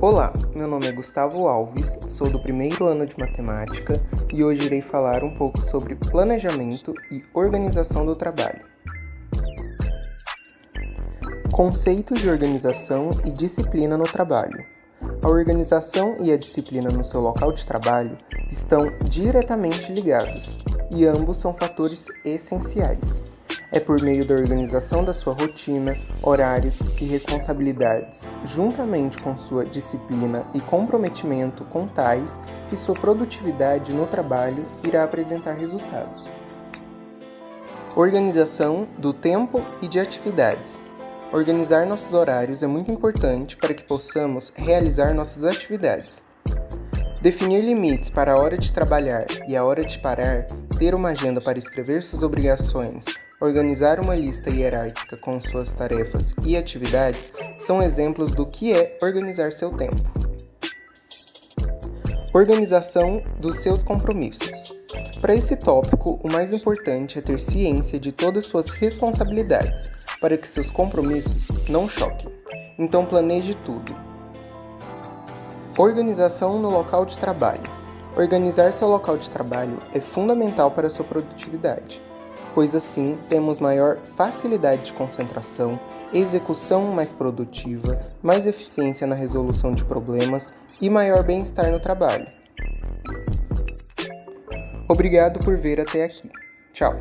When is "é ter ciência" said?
67.18-67.98